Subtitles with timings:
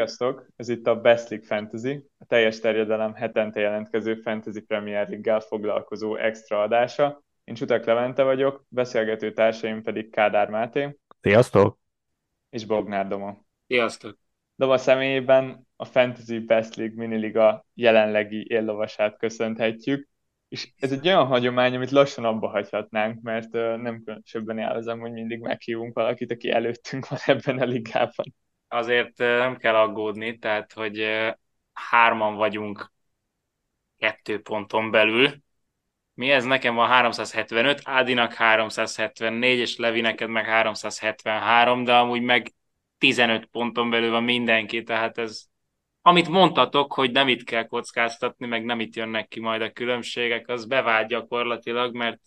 [0.00, 0.46] Sziasztok!
[0.56, 6.16] Ez itt a Best League Fantasy, a teljes terjedelem hetente jelentkező Fantasy Premier League-gel foglalkozó
[6.16, 7.22] extra adása.
[7.44, 10.98] Én Csutak Levente vagyok, beszélgető társaim pedig Kádár Máté.
[11.20, 11.78] Sziasztok!
[12.50, 13.44] És Bognár Doma.
[13.66, 14.18] Sziasztok!
[14.54, 20.08] Doma személyében a Fantasy Best League miniliga jelenlegi éllovasát köszönhetjük,
[20.48, 25.40] és ez egy olyan hagyomány, amit lassan abba hagyhatnánk, mert nem különösebben élvezem, hogy mindig
[25.40, 28.34] meghívunk valakit, aki előttünk van ebben a ligában
[28.70, 31.06] azért nem kell aggódni, tehát hogy
[31.72, 32.92] hárman vagyunk
[33.98, 35.36] kettő ponton belül.
[36.14, 36.44] Mi ez?
[36.44, 42.52] Nekem van 375, Ádinak 374, és Levi neked meg 373, de amúgy meg
[42.98, 45.50] 15 ponton belül van mindenki, tehát ez
[46.02, 50.48] amit mondtatok, hogy nem itt kell kockáztatni, meg nem itt jönnek ki majd a különbségek,
[50.48, 52.20] az bevált gyakorlatilag, mert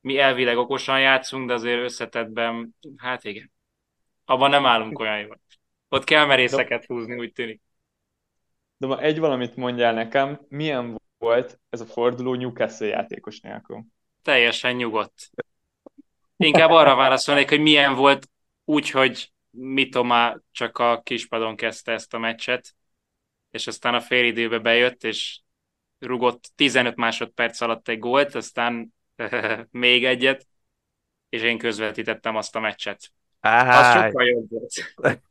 [0.00, 3.52] mi elvileg okosan játszunk, de azért összetetben, hát igen,
[4.24, 5.40] abban nem állunk olyan jól.
[5.94, 7.60] Ott kell merészeket húzni, úgy tűnik.
[8.76, 13.84] De ma egy valamit mondjál nekem, milyen volt ez a forduló Newcastle játékos nélkül?
[14.22, 15.30] Teljesen nyugodt.
[16.36, 18.28] Inkább arra válaszolnék, hogy milyen volt
[18.64, 22.74] úgy, hogy Mitoma csak a kispadon kezdte ezt a meccset,
[23.50, 25.40] és aztán a félidőbe bejött, és
[25.98, 28.94] rugott 15 másodperc alatt egy gólt, aztán
[29.70, 30.46] még egyet,
[31.28, 33.12] és én közvetítettem azt a meccset.
[33.40, 33.78] Áhá.
[33.78, 35.22] Az sokkal jobb volt.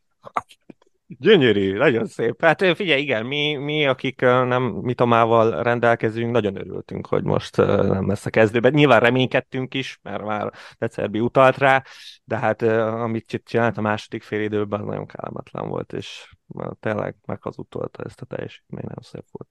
[1.20, 2.42] Gyönyörű, nagyon szép.
[2.42, 8.26] Hát figyelj, igen, mi, mi akik nem mitomával rendelkezünk, nagyon örültünk, hogy most nem lesz
[8.26, 8.74] a kezdőben.
[8.74, 11.84] Nyilván reménykedtünk is, mert már Decerbi utalt rá,
[12.24, 16.34] de hát amit csinált a második fél időben, nagyon kellemetlen volt, és
[16.80, 19.50] tényleg meghazudtolta ezt a teljesítmény, nagyon szép volt.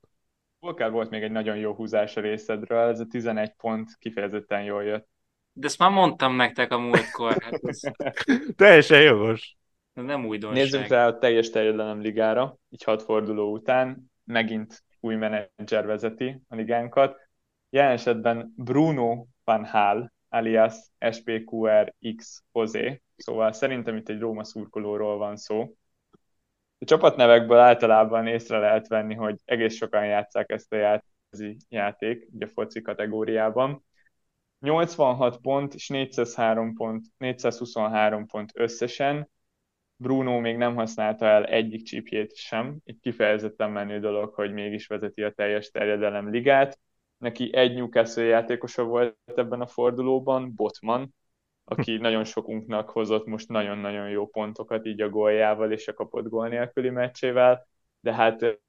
[0.59, 4.83] Volkár volt még egy nagyon jó húzás a részedről, ez a 11 pont kifejezetten jól
[4.83, 5.09] jött.
[5.53, 7.42] De ezt már mondtam nektek a múltkor.
[7.42, 7.81] Hát ez...
[8.57, 9.57] Teljesen jogos.
[9.93, 10.62] Nem újdonság.
[10.62, 14.11] Nézzünk rá a teljes terjedelem ligára, így hat forduló után.
[14.25, 17.17] Megint új menedzser vezeti a ligánkat.
[17.70, 20.75] Jelen esetben Bruno Van Hal, alias
[21.11, 25.75] SPQRX José, szóval szerintem itt egy Róma szurkolóról van szó.
[26.79, 31.03] A csapatnevekből általában észre lehet venni, hogy egész sokan játszák ezt a
[31.69, 33.85] játék, ugye foci kategóriában.
[34.59, 39.30] 86 pont és 403 pont, 423 pont összesen,
[40.02, 45.23] Bruno még nem használta el egyik csípjét sem, egy kifejezetten menő dolog, hogy mégis vezeti
[45.23, 46.79] a teljes terjedelem ligát.
[47.18, 51.14] Neki egy Newcastle játékosa volt ebben a fordulóban, Botman,
[51.64, 56.48] aki nagyon sokunknak hozott most nagyon-nagyon jó pontokat így a góljával és a kapott gól
[56.48, 57.67] nélküli meccsével,
[58.01, 58.61] de hát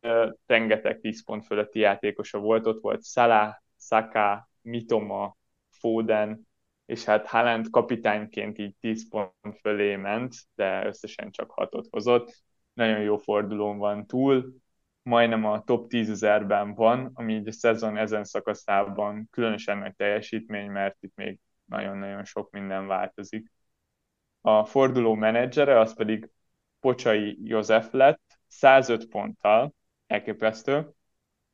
[0.45, 5.37] rengeteg 10 pont fölötti játékosa volt, ott volt Salah, Saka, Mitoma,
[5.69, 6.47] Foden,
[6.85, 12.43] és hát Haaland kapitányként így 10 pont fölé ment, de összesen csak hatot hozott.
[12.73, 14.53] Nagyon jó fordulón van túl,
[15.01, 20.69] majdnem a top 10 ezerben van, ami így a szezon ezen szakaszában különösen nagy teljesítmény,
[20.69, 23.51] mert itt még nagyon-nagyon sok minden változik.
[24.41, 26.29] A forduló menedzsere az pedig
[26.79, 29.73] Pocsai József lett, 105 ponttal,
[30.07, 30.89] elképesztő.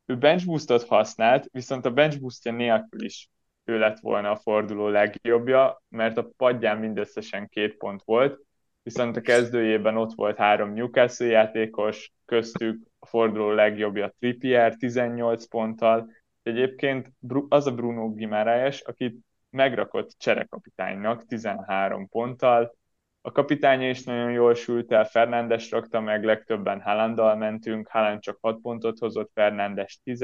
[0.06, 3.30] Ő bench boostot használt, viszont a bench boostja nélkül is
[3.70, 8.40] ő lett volna a forduló legjobbja, mert a padján mindösszesen két pont volt,
[8.84, 16.12] viszont a kezdőjében ott volt három Newcastle játékos, köztük a forduló legjobbja Trippier 18 ponttal,
[16.44, 17.12] egyébként
[17.50, 19.16] az a Bruno Gimaráes, akit
[19.50, 22.78] megrakott cserekapitánynak 13 ponttal,
[23.22, 28.38] a kapitánya is nagyon jól sült el, Fernándes rakta meg, legtöbben Haalanddal mentünk, Haaland csak
[28.42, 30.22] 6 pontot hozott, Fernándes 10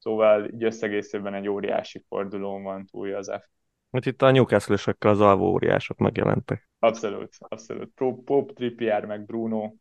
[0.00, 3.44] Szóval így összegészében egy óriási fordulón van túl az F.
[3.90, 6.68] Mert itt a newcastle az alvó óriások megjelentek.
[6.78, 7.92] Abszolút, abszolút.
[8.24, 9.72] Pop, Trippier, meg Bruno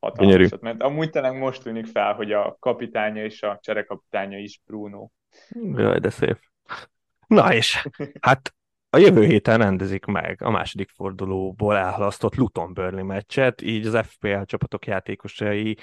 [0.00, 5.08] hatalmasat mert Amúgy talán most tűnik fel, hogy a kapitánya és a cserekapitánya is Bruno.
[5.74, 6.38] Jaj, de szép.
[7.26, 7.88] Na és,
[8.20, 8.54] hát
[8.90, 14.42] a jövő héten rendezik meg a második fordulóból elhalasztott Luton Burnley meccset, így az FPL
[14.42, 15.76] csapatok játékosai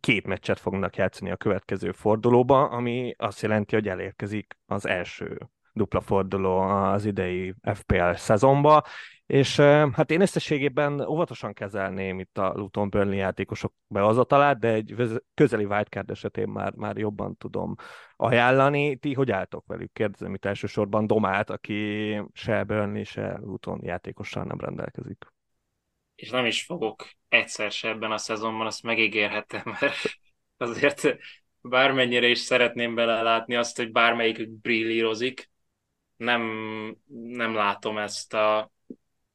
[0.00, 5.38] két meccset fognak játszani a következő fordulóba, ami azt jelenti, hogy elérkezik az első
[5.72, 8.82] dupla forduló az idei FPL szezonba,
[9.26, 9.60] és
[9.92, 14.94] hát én összességében óvatosan kezelném itt a Luton Burnley játékosok behozatalát, de egy
[15.34, 17.74] közeli wildcard esetén már, már jobban tudom
[18.16, 18.96] ajánlani.
[18.96, 19.92] Ti hogy álltok velük?
[19.92, 25.32] Kérdezem itt elsősorban Domát, aki se Burnley, se Luton játékossal nem rendelkezik
[26.14, 29.96] és nem is fogok egyszer se ebben a szezonban, azt megígérhetem, mert
[30.56, 31.16] azért
[31.60, 35.50] bármennyire is szeretném belelátni azt, hogy bármelyikük brillírozik,
[36.16, 36.42] nem,
[37.08, 38.72] nem látom ezt a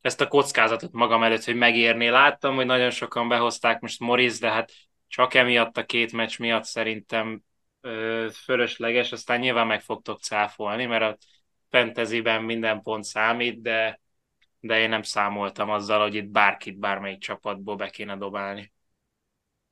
[0.02, 2.10] ezt a kockázatot magam előtt, hogy megérni.
[2.10, 4.72] Láttam, hogy nagyon sokan behozták most Morris, de hát
[5.08, 7.44] csak emiatt a két meccs miatt szerintem
[7.82, 11.18] ö, fölösleges, aztán nyilván meg fogtok cáfolni, mert a
[11.70, 14.00] fantasyben minden pont számít, de,
[14.60, 18.74] de én nem számoltam azzal, hogy itt bárkit, bármelyik csapatból be kéne dobálni.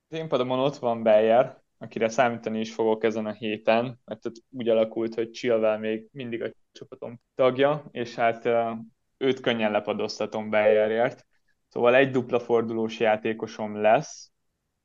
[0.09, 4.69] Az én padomon ott van Beyer, akire számítani is fogok ezen a héten, mert úgy
[4.69, 8.49] alakult, hogy Chilwell még mindig a csapatom tagja, és hát
[9.17, 11.25] őt könnyen lepadoztatom Beyerért.
[11.67, 14.31] Szóval egy dupla fordulós játékosom lesz,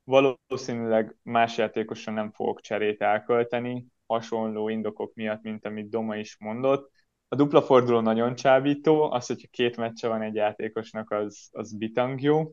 [0.03, 6.91] valószínűleg más játékosra nem fogok cserét elkölteni, hasonló indokok miatt, mint amit Doma is mondott.
[7.33, 12.21] A dupla forduló nagyon csábító, az, hogyha két meccse van egy játékosnak, az, az bitang
[12.21, 12.51] jó,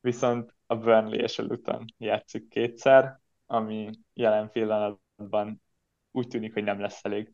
[0.00, 5.62] viszont a Burnley és a Luton játszik kétszer, ami jelen pillanatban
[6.10, 7.32] úgy tűnik, hogy nem lesz elég.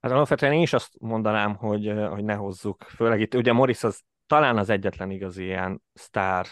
[0.00, 2.82] Hát alapvetően én is azt mondanám, hogy, hogy ne hozzuk.
[2.82, 6.46] Főleg itt ugye Morris az talán az egyetlen igazi ilyen sztár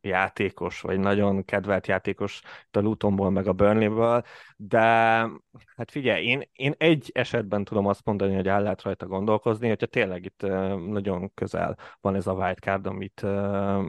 [0.00, 2.40] játékos, vagy nagyon kedvelt játékos
[2.70, 4.22] a Lutonból, meg a Burnleyből,
[4.56, 4.78] de
[5.76, 9.86] hát figyelj, én, én egy esetben tudom azt mondani, hogy el lehet rajta gondolkozni, hogyha
[9.86, 10.40] tényleg itt
[10.86, 13.26] nagyon közel van ez a wildcard, amit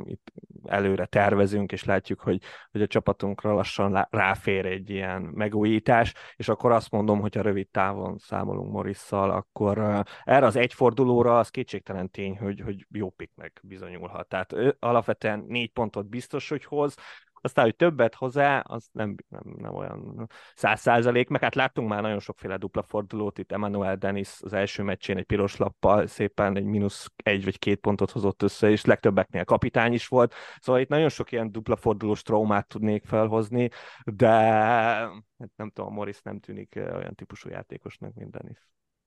[0.04, 0.32] itt
[0.72, 2.42] előre tervezünk, és látjuk, hogy,
[2.72, 7.70] hogy a csapatunkra lassan ráfér egy ilyen megújítás, és akkor azt mondom, hogy a rövid
[7.70, 14.28] távon számolunk Morisszal, akkor erre az egyfordulóra az kétségtelen tény, hogy, hogy jó piknek bizonyulhat.
[14.28, 16.96] Tehát alapvetően négy pontot biztos, hogy hoz,
[17.42, 22.02] aztán, hogy többet hozzá, az nem, nem, nem olyan száz százalék, meg hát láttunk már
[22.02, 23.52] nagyon sokféle dupla fordulót, itt.
[23.52, 28.12] Emmanuel Dennis az első meccsén egy piros lappal szépen egy mínusz egy vagy két pontot
[28.12, 32.68] hozott össze, és legtöbbeknél kapitány is volt, szóval itt nagyon sok ilyen dupla fordulós traumát
[32.68, 33.70] tudnék felhozni,
[34.06, 38.58] de hát nem tudom, Morris nem tűnik olyan típusú játékosnak, mint Dennis,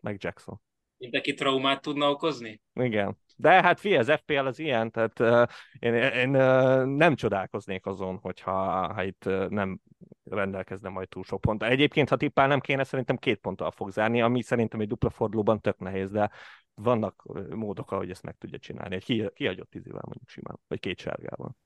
[0.01, 0.61] meg Jackson.
[1.05, 2.61] Mindenki traumát tudna okozni?
[2.73, 3.17] Igen.
[3.37, 5.47] De hát fi, az FPL az ilyen, tehát uh,
[5.79, 9.81] én, én uh, nem csodálkoznék azon, hogyha ha itt uh, nem
[10.25, 11.63] rendelkezne majd túl sok pont.
[11.63, 15.61] Egyébként, ha tippál nem kéne, szerintem két ponttal fog zárni, ami szerintem egy dupla fordulóban
[15.61, 16.31] tök nehéz, de
[16.75, 17.23] vannak
[17.55, 18.95] módok, ahogy ezt meg tudja csinálni.
[18.95, 21.57] Egy ki, kihagyott tízivel mondjuk simán, vagy két sárgával.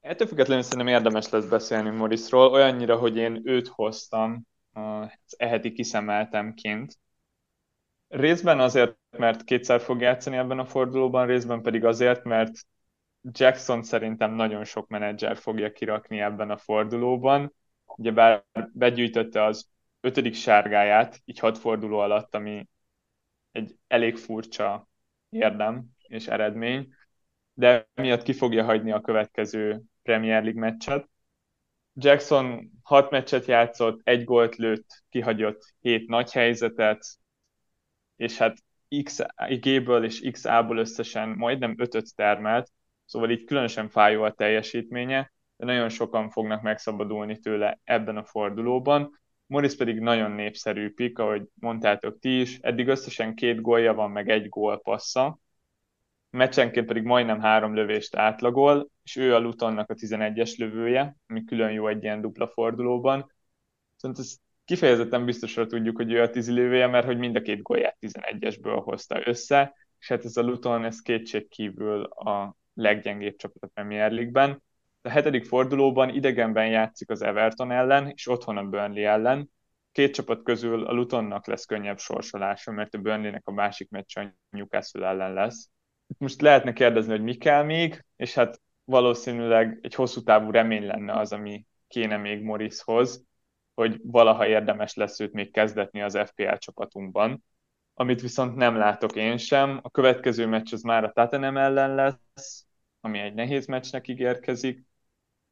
[0.00, 6.98] Ettől függetlenül szerintem érdemes lesz beszélni Morrisról, olyannyira, hogy én őt hoztam az eheti kiszemeltemként,
[8.12, 12.66] Részben azért, mert kétszer fog játszani ebben a fordulóban, részben pedig azért, mert
[13.22, 17.54] Jackson szerintem nagyon sok menedzser fogja kirakni ebben a fordulóban.
[17.86, 19.68] Ugyebár begyűjtötte az
[20.00, 22.68] ötödik sárgáját, így hat forduló alatt, ami
[23.52, 24.88] egy elég furcsa
[25.28, 26.94] érdem és eredmény,
[27.52, 31.08] de miatt ki fogja hagyni a következő Premier League meccset.
[31.94, 37.20] Jackson hat meccset játszott, egy gólt lőtt, kihagyott hét nagy helyzetet,
[38.22, 38.58] és hát
[39.02, 42.70] XG-ből és XA-ból összesen majdnem 5 termelt,
[43.04, 49.20] szóval így különösen fájó a teljesítménye, de nagyon sokan fognak megszabadulni tőle ebben a fordulóban.
[49.46, 54.28] Morris pedig nagyon népszerű pik, ahogy mondtátok ti is, eddig összesen két gólja van, meg
[54.28, 55.38] egy gólpassza,
[56.30, 61.72] meccsenként pedig majdnem három lövést átlagol, és ő a Lutonnak a 11-es lövője, ami külön
[61.72, 63.32] jó egy ilyen dupla fordulóban.
[63.96, 67.96] Szóval ez kifejezetten biztosra tudjuk, hogy ő a tízilővéje, mert hogy mind a két gólját
[68.00, 73.70] 11-esből hozta össze, és hát ez a Luton, ez kétség kívül a leggyengébb csapat a
[73.74, 74.62] Premier League-ben.
[75.02, 79.50] A hetedik fordulóban idegenben játszik az Everton ellen, és otthon a Burnley ellen.
[79.92, 84.34] Két csapat közül a Lutonnak lesz könnyebb sorsolása, mert a Burnleynek a másik meccs a
[84.50, 85.70] Newcastle ellen lesz.
[86.18, 91.12] Most lehetne kérdezni, hogy mi kell még, és hát valószínűleg egy hosszú távú remény lenne
[91.12, 93.24] az, ami kéne még Morrishoz,
[93.74, 97.44] hogy valaha érdemes lesz őt még kezdetni az FPL csapatunkban,
[97.94, 99.80] amit viszont nem látok én sem.
[99.82, 102.66] A következő meccs az már a Tottenham ellen lesz,
[103.00, 104.84] ami egy nehéz meccsnek ígérkezik,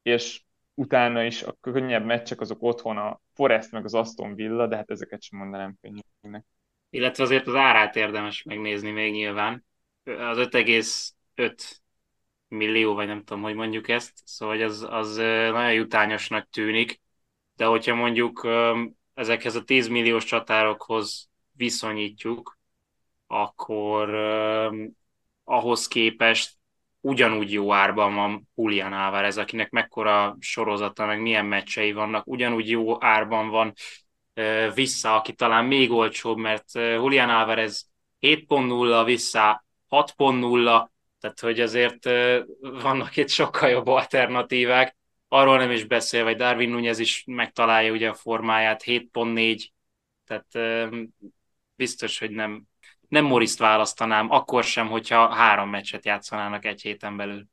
[0.02, 0.42] és
[0.74, 4.90] utána is a könnyebb meccsek azok otthon a Forest meg az Aston Villa, de hát
[4.90, 6.44] ezeket sem mondanám könnyűnek.
[6.90, 9.64] Illetve azért az árát érdemes megnézni még nyilván.
[10.04, 11.78] Az 5,5
[12.48, 17.00] millió, vagy nem tudom, hogy mondjuk ezt, szóval az, az nagyon jutányosnak tűnik
[17.60, 18.48] de hogyha mondjuk
[19.14, 22.58] ezekhez a 10 milliós csatárokhoz viszonyítjuk,
[23.26, 24.14] akkor
[25.44, 26.52] ahhoz képest
[27.00, 33.04] ugyanúgy jó árban van Julian Álvarez, akinek mekkora sorozata, meg milyen meccsei vannak, ugyanúgy jó
[33.04, 33.72] árban van
[34.74, 37.90] vissza, aki talán még olcsóbb, mert Julian Álvarez
[38.20, 40.88] 7.0, vissza 6.0,
[41.20, 42.04] tehát hogy azért
[42.60, 44.98] vannak itt sokkal jobb alternatívák,
[45.32, 49.66] arról nem is beszél, vagy Darwin Nunez is megtalálja ugye a formáját, 7.4,
[50.24, 50.86] tehát
[51.74, 52.62] biztos, hogy nem,
[53.08, 57.46] nem Moriszt választanám, akkor sem, hogyha három meccset játszanának egy héten belül.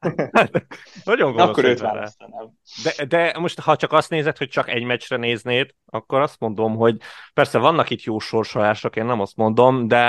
[1.04, 2.50] Nagyon gonosz Akkor őt választanám.
[2.82, 6.76] De, de most, ha csak azt nézed, hogy csak egy meccsre néznéd, akkor azt mondom,
[6.76, 6.96] hogy
[7.34, 10.04] persze vannak itt jó sorsolások, én nem azt mondom, de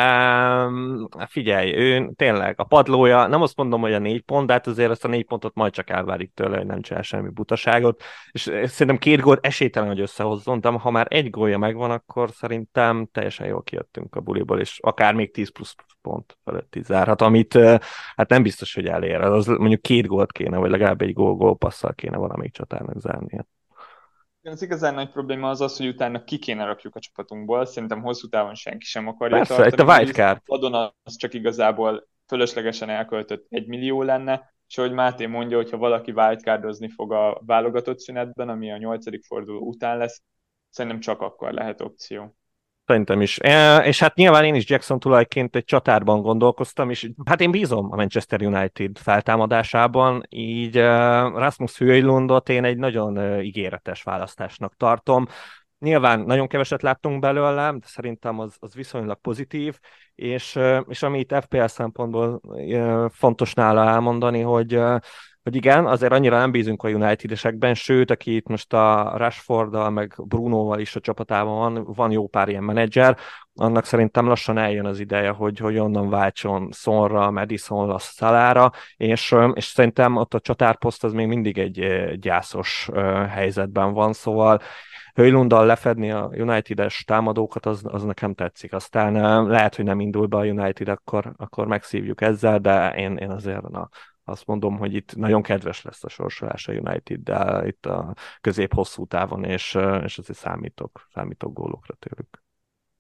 [0.68, 4.68] mm, figyelj, ő tényleg a padlója, nem azt mondom, hogy a négy pont, de hát
[4.68, 8.42] azért ezt a négy pontot majd csak elvárik tőle, hogy nem csinál semmi butaságot, és
[8.42, 13.48] szerintem két gólt esélytelen, hogy összehozzon, de ha már egy gólja megvan, akkor szerintem teljesen
[13.48, 17.54] jól kijöttünk a buliból, és akár még 10 plusz pont feletti zárhat, amit
[18.16, 19.22] hát nem biztos, hogy elér.
[19.22, 23.46] Az mondjuk két gólt kéne, vagy legalább egy gól, gól passzal kéne valamelyik csatának zárnia.
[24.42, 27.66] Az igazán nagy probléma az az, hogy utána ki kéne rakjuk a csapatunkból.
[27.66, 29.76] Szerintem hosszú távon senki sem akarja Persze, tartani.
[29.76, 30.42] Persze, a wildcard.
[30.46, 35.78] Adon az csak igazából fölöslegesen elköltött egy millió lenne, és ahogy Máté mondja, hogy ha
[35.78, 40.24] valaki wildcardozni fog a válogatott szünetben, ami a nyolcadik forduló után lesz,
[40.70, 42.36] szerintem csak akkor lehet opció.
[42.90, 43.38] Szerintem is.
[43.42, 47.92] E, és hát nyilván én is Jackson tulajként egy csatárban gondolkoztam, és hát én bízom
[47.92, 50.84] a Manchester United feltámadásában, így uh,
[51.38, 55.28] Rasmus Höjlundot én egy nagyon uh, ígéretes választásnak tartom.
[55.80, 59.80] Nyilván nagyon keveset láttunk belőle, de szerintem az, az viszonylag pozitív,
[60.16, 62.42] és, és ami itt FPL szempontból
[63.10, 64.82] fontos nála elmondani, hogy
[65.44, 70.14] hogy igen, azért annyira nem bízunk a United-esekben, sőt, aki itt most a Rashforddal, meg
[70.18, 73.18] Brunoval is a csapatában van, van jó pár ilyen menedzser,
[73.54, 79.66] annak szerintem lassan eljön az ideje, hogy, hogy onnan váltson Sonra, Madisonra, Szalára, és, és
[79.66, 81.86] szerintem ott a csatárposzt az még mindig egy
[82.20, 82.90] gyászos
[83.30, 84.62] helyzetben van, szóval
[85.14, 88.74] Höjlunddal lefedni a United-es támadókat, az, az nekem tetszik.
[88.74, 89.14] Aztán
[89.48, 93.70] lehet, hogy nem indul be a United, akkor, akkor megszívjuk ezzel, de én, én azért
[93.70, 93.90] na,
[94.30, 99.06] azt mondom, hogy itt nagyon kedves lesz a sorsolás a United, de itt a közép-hosszú
[99.06, 102.44] távon, és, és azért számítok, számítok gólokra tőlük.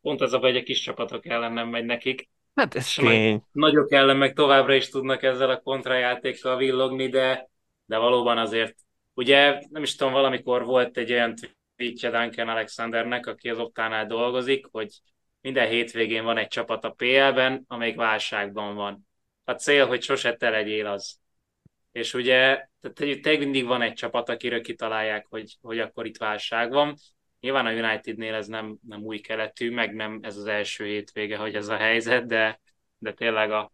[0.01, 2.29] Pont ez a vagy a kis csapatok ellen nem megy nekik.
[2.55, 3.43] Hát ez tény.
[3.51, 7.50] Nagyok ellen meg továbbra is tudnak ezzel a kontrajátékkal villogni, de,
[7.86, 8.75] de valóban azért,
[9.13, 11.33] ugye nem is tudom, valamikor volt egy olyan
[11.75, 14.89] tweetje Duncan Alexandernek, aki az Optánál dolgozik, hogy
[15.41, 19.08] minden hétvégén van egy csapat a PL-ben, amelyik válságban van
[19.50, 21.20] a cél, hogy sose te legyél az.
[21.91, 26.96] És ugye, tehát mindig van egy csapat, akiről kitalálják, hogy, hogy akkor itt válság van.
[27.39, 31.56] Nyilván a Unitednél ez nem, nem új keletű, meg nem ez az első hétvége, hogy
[31.56, 32.60] ez a helyzet, de,
[32.98, 33.72] de tényleg a,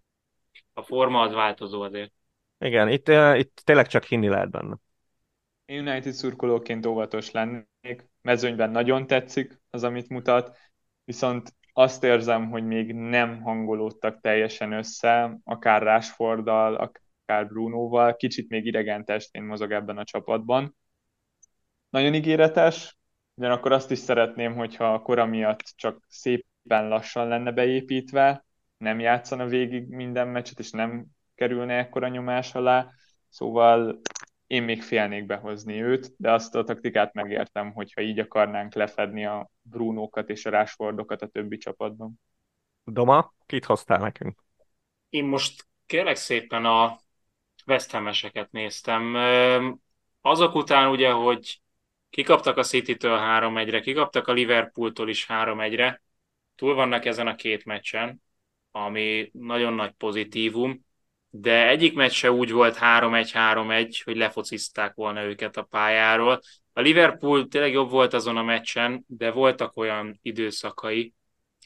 [0.74, 2.12] a forma az változó azért.
[2.60, 4.78] Igen, itt, uh, itt tényleg csak hinni lehet benne.
[5.66, 10.58] Én United szurkolóként óvatos lennék, mezőnyben nagyon tetszik az, amit mutat,
[11.04, 18.66] viszont azt érzem, hogy még nem hangolódtak teljesen össze, akár Rashforddal, akár Brunoval, kicsit még
[18.66, 20.76] idegen testén mozog ebben a csapatban.
[21.90, 22.98] Nagyon ígéretes,
[23.34, 28.46] ugyanakkor azt is szeretném, hogyha a kora miatt csak szépen lassan lenne beépítve,
[28.78, 31.06] nem játszana végig minden meccset, és nem
[31.36, 32.90] kerülne ekkora nyomás alá,
[33.30, 34.00] szóval
[34.48, 39.50] én még félnék behozni őt, de azt a taktikát megértem, hogyha így akarnánk lefedni a
[39.62, 42.20] Brunókat és a Rásfordokat a többi csapatban.
[42.84, 44.44] Doma, kit hoztál nekünk?
[45.10, 47.00] Én most kérlek szépen a
[47.66, 49.16] West Ham-eseket néztem.
[50.22, 51.62] Azok után ugye, hogy
[52.10, 56.02] kikaptak a City-től 3-1-re, kikaptak a Liverpooltól is 3-1-re,
[56.56, 58.24] túl vannak ezen a két meccsen,
[58.72, 60.85] ami nagyon nagy pozitívum,
[61.40, 66.42] de egyik meccs se úgy volt 3-1-3-1, hogy lefocizták volna őket a pályáról.
[66.74, 71.14] A Liverpool tényleg jobb volt azon a meccsen, de voltak olyan időszakai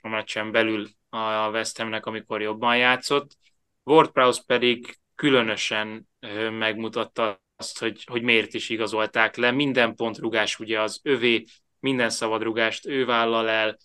[0.01, 3.37] a meccsen belül a West Hamnek, amikor jobban játszott.
[3.83, 6.07] Ward-Prowse pedig különösen
[6.51, 9.51] megmutatta azt, hogy, hogy miért is igazolták le.
[9.51, 11.43] Minden pontrugás ugye az övé,
[11.79, 13.77] minden szabadrugást ő vállal el,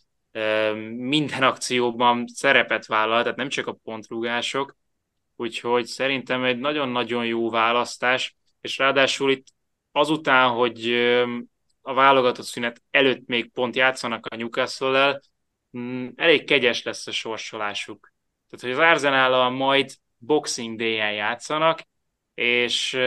[0.97, 4.77] minden akcióban szerepet vállal, tehát nem csak a pontrugások,
[5.37, 9.47] úgyhogy szerintem egy nagyon-nagyon jó választás, és ráadásul itt
[9.93, 10.95] azután, hogy
[11.83, 15.21] a válogatott szünet előtt még pont játszanak a newcastle
[15.79, 18.13] mm, elég kegyes lesz a sorsolásuk.
[18.49, 21.83] Tehát, hogy az arsenal majd Boxing Day-en játszanak,
[22.35, 22.99] és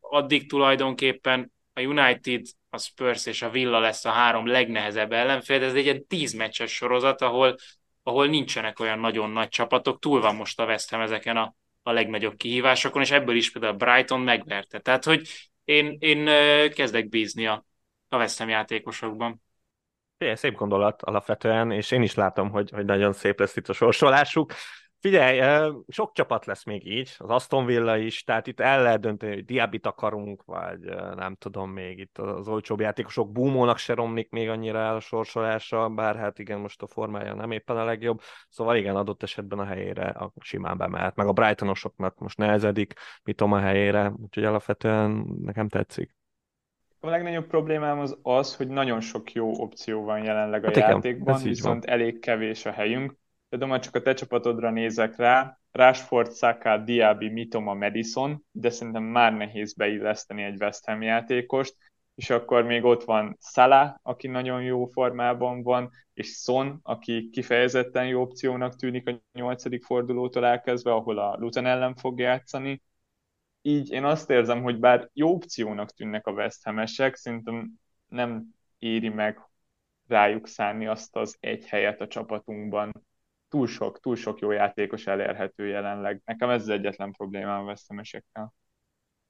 [0.00, 5.64] addig tulajdonképpen a United, a Spurs és a Villa lesz a három legnehezebb ellenfél, de
[5.64, 7.56] ez egy ilyen tíz meccses sorozat, ahol
[8.06, 11.92] ahol nincsenek olyan nagyon nagy csapatok, túl van most a West Ham ezeken a, a
[11.92, 14.78] legnagyobb kihívásokon, és ebből is például Brighton megverte.
[14.78, 15.28] Tehát, hogy
[15.64, 16.24] én, én
[16.70, 17.64] kezdek bízni a,
[18.08, 19.42] a West Ham játékosokban.
[20.32, 24.52] Szép gondolat alapvetően, és én is látom, hogy, hogy nagyon szép lesz itt a sorsolásuk.
[25.04, 29.34] Figyelj, sok csapat lesz még így, az Aston Villa is, tehát itt el lehet dönteni,
[29.34, 30.78] hogy Diabit akarunk, vagy
[31.14, 35.88] nem tudom még, itt az olcsóbb játékosok Búmónak se romlik még annyira el a sorsolása,
[35.88, 39.64] bár hát igen, most a formája nem éppen a legjobb, szóval igen, adott esetben a
[39.64, 42.92] helyére a simán bemehet, meg a Brightonosoknak most nehezedik,
[43.24, 46.16] mit a helyére, úgyhogy alapvetően nekem tetszik.
[47.00, 51.34] A legnagyobb problémám az az, hogy nagyon sok jó opció van jelenleg a hát játékban,
[51.34, 53.22] igen, viszont elég kevés a helyünk
[53.54, 59.32] Például csak a te csapatodra nézek rá, Rashford, Saka, Diaby, Mitoma, Madison, de szerintem már
[59.32, 61.76] nehéz beilleszteni egy West Ham játékost,
[62.14, 68.06] és akkor még ott van Salah, aki nagyon jó formában van, és Son, aki kifejezetten
[68.06, 72.82] jó opciónak tűnik a nyolcadik fordulótól elkezdve, ahol a Luton ellen fog játszani.
[73.62, 77.70] Így én azt érzem, hogy bár jó opciónak tűnnek a West Ham-esek, szerintem
[78.08, 78.44] nem
[78.78, 79.40] éri meg
[80.06, 82.92] rájuk szánni azt az egy helyet a csapatunkban,
[83.54, 86.20] túl sok, túl sok jó játékos elérhető jelenleg.
[86.24, 88.54] Nekem ez az egyetlen problémám a vesztemesekkel.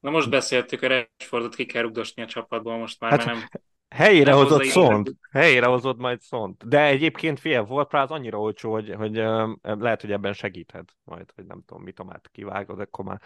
[0.00, 3.48] Na most beszéltük, a Rashfordot ki kell rugdosni a csapatból, most már hát, nem
[3.94, 6.68] Helyére nem hozott szont, helyére hozott majd szont.
[6.68, 9.14] De egyébként fél volt rá az annyira olcsó, hogy, hogy
[9.62, 13.20] lehet, hogy ebben segíthet majd, hogy nem tudom, mit tomát kivágod, akkor már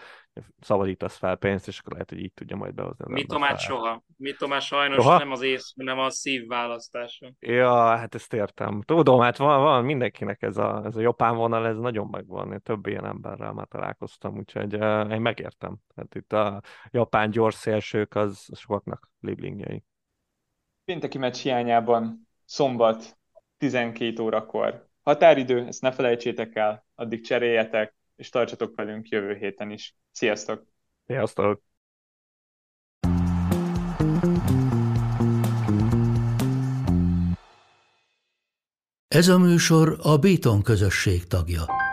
[0.60, 3.12] szabadítasz fel pénzt, és akkor lehet, hogy így tudja majd behozni.
[3.12, 4.02] Mi tomát soha.
[4.16, 5.18] Mi tomát sajnos soha?
[5.18, 7.32] nem az ész, hanem a szív választása.
[7.40, 8.82] Ja, hát ezt értem.
[8.82, 12.52] Tudom, hát van, van mindenkinek ez a, ez a japán vonal, ez nagyon megvan.
[12.52, 15.76] Én több ilyen emberrel már találkoztam, úgyhogy uh, én megértem.
[15.96, 16.60] Hát itt a
[16.90, 19.82] japán gyors szélsők az sokaknak liblingjei
[20.88, 23.16] pénteki meccs hiányában szombat
[23.58, 29.94] 12 órakor határidő, ezt ne felejtsétek el, addig cseréljetek, és tartsatok velünk jövő héten is.
[30.10, 30.66] Sziasztok!
[31.06, 31.62] Sziasztok!
[39.08, 41.87] Ez a műsor a Béton közösség tagja.